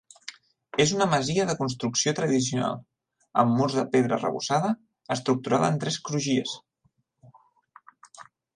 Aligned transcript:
És 0.85 0.93
una 0.93 1.07
masia 1.09 1.43
de 1.49 1.55
construcció 1.59 2.13
tradicional, 2.19 2.79
amb 3.43 3.55
murs 3.59 3.77
de 3.81 3.85
pedra 3.93 4.19
arrebossada, 4.19 4.73
estructurada 5.17 5.71
en 5.75 5.81
tres 5.87 6.01
crugies. 6.09 6.57